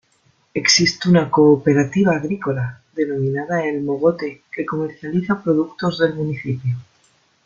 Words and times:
Existe 0.55 1.09
una 1.09 1.29
"Cooperativa 1.29 2.15
agrícola" 2.15 2.81
denominada 2.95 3.63
El 3.67 3.83
Mogote, 3.83 4.41
que 4.51 4.65
comercializa 4.65 5.43
productos 5.43 5.99
del 5.99 6.15
municipio. 6.15 6.75